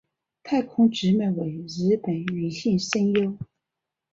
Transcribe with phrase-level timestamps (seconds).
[0.41, 3.37] 大空直美为日本女性声优。